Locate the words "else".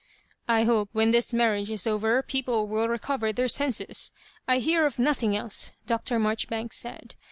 5.37-5.69